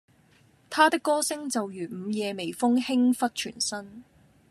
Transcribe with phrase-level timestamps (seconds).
[0.67, 4.03] 他的歌聲就如午夜微風輕拂全身